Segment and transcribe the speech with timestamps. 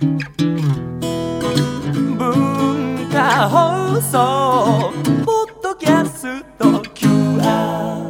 [0.00, 0.18] 文
[3.10, 4.92] 化放送
[5.24, 8.06] ポッドキャスト QR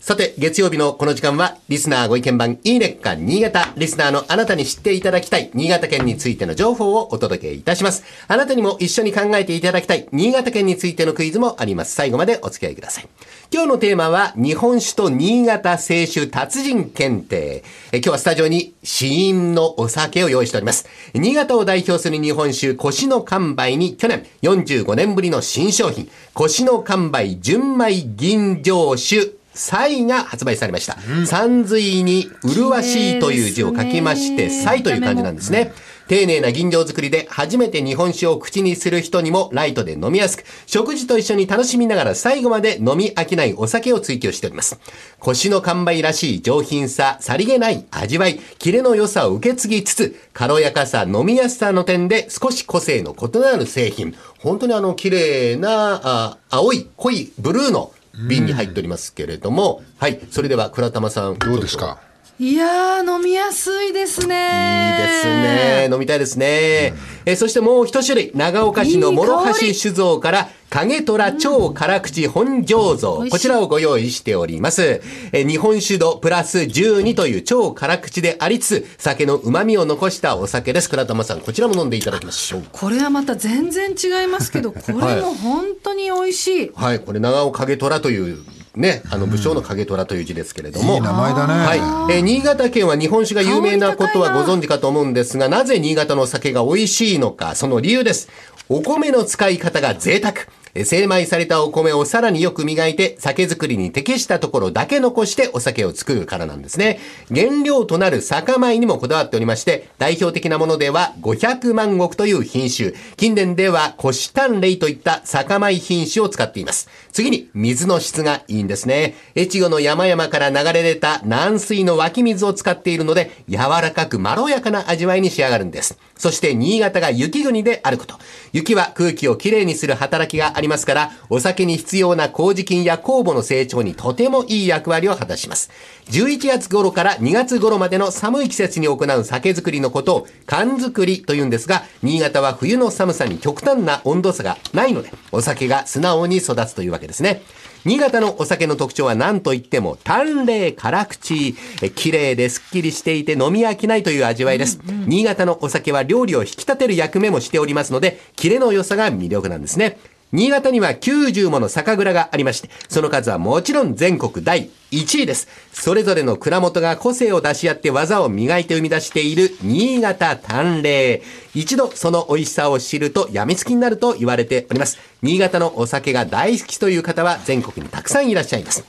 [0.00, 8.02] さて、月曜日のこの時間は、リスナーご意見番いいねっか新潟、リスナーのあなたに知っていただきたい、新潟県についての情報をお届けいたします。
[8.26, 11.94] あなたにも一緒に考えていただきたい、新潟県についてのクイズもあります。
[11.94, 13.08] 最後までお付き合いください。
[13.50, 17.64] 今日のテーマは、日本酒と新潟清酒達人検定。
[17.92, 20.86] え今日はスタジオに、死因のお酒を用意しております。
[21.14, 30.98] 新潟を代表する日本酒、腰の完売に、去年、45年ぶりの新商品、腰の完売純米吟醸酒、サイが発売されました。
[31.24, 35.72] 山水に麗しいという字を書きまして、サイという漢字なんですね。
[36.08, 44.80] 丁寧な吟醸作りで初めて日本酒を口にする人にもライトで飲みやすく、食事と一緒に楽しみながら最後まで飲み飽きないお酒を追求しております。
[45.18, 54.14] 腰の完売らしい上品さ、さりげない味わい、キレの良さを受け継ぎつつ、軽やかさ、飲みやすさの点で少し個性の異なる製品。
[54.38, 57.92] 本当にあの綺麗な、あ青い濃いブルーの
[58.28, 60.18] 瓶に入っておりますけれども、はい。
[60.30, 61.38] それでは、倉玉さん。
[61.38, 62.00] どうですか？
[62.40, 64.96] いやー、飲みやすいですね。
[64.96, 65.88] いいですね。
[65.92, 66.94] 飲みたいですね。
[67.26, 75.02] えそしてもう一種類、長岡市の諸橋酒造から、影虎超辛口本醸造、こちらをご用意しております。
[75.32, 80.88] え日本酒度プラス12という超辛口でありつつ、酒の旨味を残したお酒です。
[80.88, 82.62] 倉玉さん、こちらも飲んでいただきましょう。
[82.70, 86.70] これはまた全然違いますけど、 これも本当に美味しい。
[86.76, 88.38] はい、これ長尾影虎という、
[88.78, 90.94] ね、あの武将の影虎という字ですけれども。
[90.94, 91.54] いい名前だね。
[91.54, 92.14] はい。
[92.16, 98.28] えー新潟県は日本酒が有名なことはご存知かと思うんですが、なぜ新潟の酒が美味しいのか、その理由です。
[98.68, 100.34] お米の使い方が贅沢。
[100.78, 107.00] え精米されたお米をさらによく磨いて、酒造りに適したところだけ残してお酒を作るからなんですね。
[107.34, 112.92] 原料となる酒米にもこだわっておりまして、代表的なものでは500万石という品種。
[113.16, 116.88] 近年では古シタンレイといった酒米品種を使っています。
[117.10, 119.16] 次に、水の質がいいんですね。
[119.34, 125.98] 越後の山々から流れ出た軟水の湧き水を使っているので、柔らかくまろやかな味わいに仕上がるんです。
[126.18, 128.16] そして、新潟が雪国であること。
[128.52, 135.70] 雪は空気をきれいにする働きがありますから、お酒に必要な麹菌や酵母の成長にとてもいい役割を果たします。
[136.10, 147.42] 11月頃から2月頃までの寒い季節に行う酒造りのことを缶作りというんですが、新潟は冬の寒さに極端な温度差がないので、お酒が素直に育つというわけですね。
[147.84, 154.80] 新潟のお酒の特徴は何と言っても、淡麗辛口、え綺麗でスッキリしていて飲み飽きないという味わいです。
[155.06, 159.98] 新潟のお酒は料理を引き立てる役目もしておりますので、キレの良さが魅力なんですね。
[160.32, 165.48] 新潟には90もの酒蔵がありまして、その数はもちろん全国第1位です。
[165.72, 171.22] それぞれの蔵元が個性を出し合って技を磨いて生み出している新潟淡麗。
[171.54, 174.98] 一度その美味しさを知ると病みつきになると言われております。
[175.22, 178.84] 新潟のお酒が大好きという方は全国にたくさんいらっしゃいます。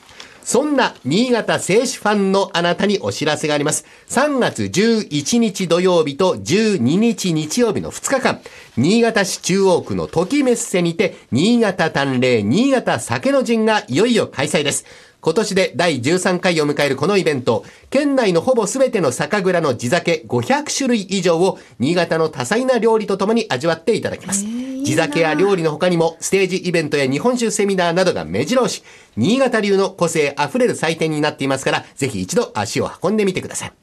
[0.50, 3.86] そんな新潟製酒ファンのあなたにお知らせがあります。
[4.08, 8.42] 3月11日土曜日と12日日曜日の2日間、
[8.76, 14.86] 新潟市中央区の時メッセにて、新潟淡麗新潟酒の陣がいよいよ開催です。
[15.22, 24.46] 今年で第13回を迎えるこのイベント、県内のほぼ全ての酒蔵の地酒500種類以上を新潟の多彩な料理とともに味わっていただきます。
[24.46, 28.82] 地酒や料理の他にもステージイベントや日本酒セミナーなどが目白押し、
[29.18, 33.74] 新潟流の個性あふれる祭典になっていますから、ぜひ一度足を運んでみてください。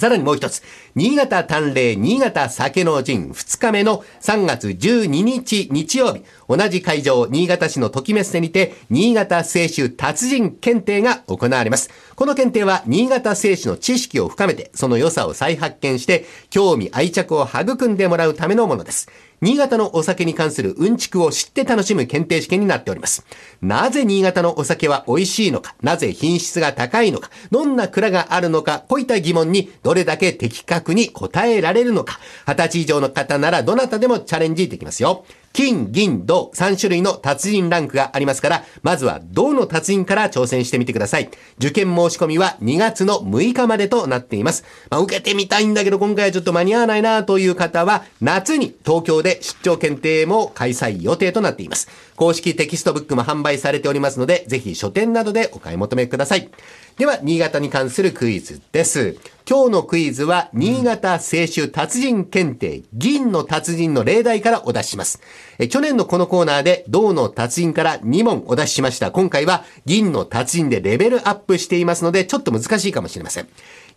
[0.00, 0.62] さらにもう一つ、
[0.94, 11.90] 新潟淡麗新潟酒の陣2日目の3月12日日曜日、同じ会場、新潟市の時メッセにて、新潟清酒達人検定が行われます。
[12.16, 19.10] この検定は、新潟清酒の知識を深めて、その良さを再発見して、興味愛着を育んでもらうためのものです。
[19.42, 23.24] 新潟のお酒に関するうんちくを知って楽しむ検定試験になっております。
[23.62, 35.24] なぜ新潟のお酒は美味しいのか、なぜ品質が高いのか、どんな蔵があるのか、こういった疑問にどれだけ的確に答えられるのか、20歳以上の方ならどなたでもチャレンジできますよ。
[35.52, 41.28] 金、銀、銅、3種類の達人ランクがありますから、まずは銅の達人から挑戦してみてください。
[41.58, 44.64] 受験申し込みは2月の6日までとなっています。
[44.90, 51.88] まあ、受けてみたいんだけど今回はちょっと間に合わないなという方は、夏に東京で出張検定も開催予定となっています。
[52.14, 56.48] 公式テキストブックも販売されておりますので、ぜひ書店などでお買い求めください。
[57.00, 59.16] では、新潟に関するクイズです。
[59.48, 65.22] 今日のクイズは、新潟清酒達人検定、銀の達人の例題からお出しします。
[65.58, 69.12] え去年のこのコーナーで、銅の達人から2問お出ししました。
[69.12, 73.48] 今回は、銀の達人でレベルアップしていますので、ちょっと難しいかもしれません。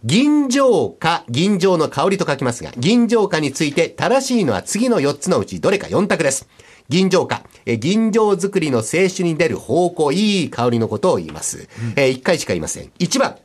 [0.05, 6.47] 銀醸花、銀醸の香りと書きますが、銀醸花について正しいのは次の4つのうちどれか4択です。
[6.87, 11.67] 銀醸花、え銀醸作りの清酒に出る芳香、いい香りのことを言います。
[11.95, 12.91] え1回しか言いません。
[12.99, 13.37] 1番、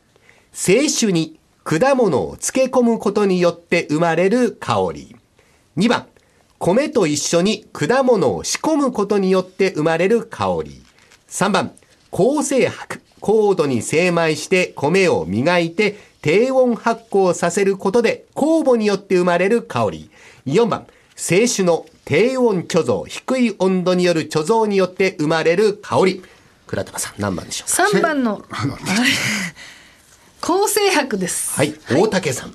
[0.53, 5.15] 清酒に果物を漬け込むことによって生まれる香り。
[5.77, 6.07] 2番、
[6.57, 10.81] 米と一緒に果物を仕込むことによって生まれる香り。
[11.29, 11.71] 3番、
[12.11, 13.01] 高精白。
[13.21, 20.09] 高度に精米して米を磨いて低温発酵させることで酵母によって生まれる香り。
[20.45, 26.23] 4番、清酒の低温貯蔵、低い温度による貯蔵によって生まれる香り。
[26.65, 28.43] 倉玉さん、何番でしょうか？3番の
[30.41, 31.51] 構成白です。
[31.55, 32.53] はい、大竹さん。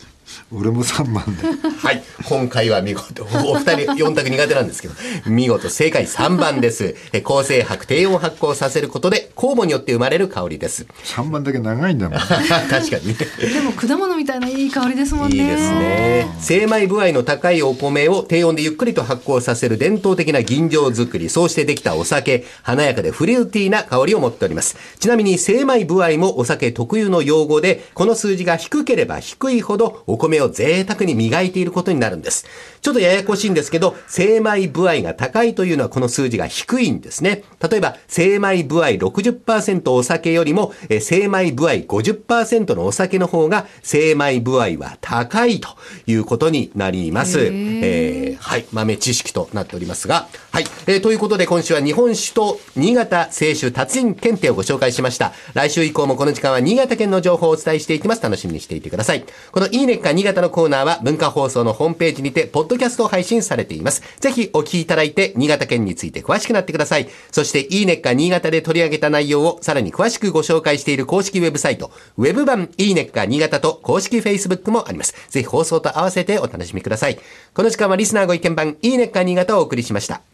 [0.52, 1.46] 俺も3番で。
[1.79, 2.02] はい。
[2.29, 4.94] 今回は見事、お二人4択苦手なんですけど、
[5.26, 6.94] 見事正解3番です。
[7.12, 10.87] え構成白低温発酵させることで酵母によって生まれる香りです。
[11.05, 12.19] 3番だけ長いんだもん。
[12.70, 13.14] 確かに。
[13.14, 15.37] でも果物みたいないい香りですもんね。
[15.37, 16.29] いいですね。
[16.41, 24.76] 精米部合の高いお米を低温でゆっくりと発酵させる伝統的な吟醸作り、そうしてできたお酒、華やかでフルーティーな香りを持っております。
[24.99, 32.46] ちなみに精米部合もお酒特有の用語で、この数字が低ければ低いほどお米を贅沢に磨いていることになるんです。
[32.81, 37.42] ちょっとややこしいんですけど、精米部合が高いというのはこの数字が低いんですね。
[37.66, 45.69] 例えば、精米部合60%お酒よりも、えー精米部合50%のお酒の方が精米部合は高いと
[46.06, 47.38] いうことになります。
[47.40, 55.32] えーはい、豆知識となっておりますが、はい、えーということで今週は日本酒と新潟清酒達人検定をご紹介しました。
[55.54, 58.22] 来週以降もこの時間は新潟県の情報をお伝えしていきます。
[58.22, 59.25] 楽しみにしていてください。
[59.52, 64.02] このいいねっか新潟のコーナーは文化放送のホームページにて、ポッドキャストを配信されています。
[64.20, 67.08] ぜひお聞きいただいて、新潟県について詳しくなってください。
[67.30, 75.14] そして、いいねっか新潟で取り上げた内容をさらに詳しくご紹介している公式ウェブサイト、ウェブ版いいねっか新潟と公式 Facebook もあります。
[75.28, 77.18] ぜひ放送と合わせてお楽しみください。
[77.54, 80.22] この時間はリスナーご意見番いいねっか新潟をお送りしました。